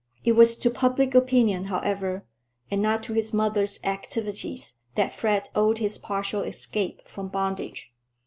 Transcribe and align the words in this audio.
It 0.23 0.31
was 0.31 0.55
to 0.55 0.71
public 0.71 1.13
opinion, 1.13 1.65
however 1.65 2.27
and 2.71 2.81
not 2.81 3.03
to 3.03 3.13
his 3.13 3.33
mother's 3.35 3.79
activities, 3.83 4.79
that 4.95 5.13
Fred 5.13 5.49
owed 5.53 5.77
his 5.77 5.99
partial 5.99 6.41
escape 6.41 7.07
from 7.07 7.27
bondage. 7.27 7.93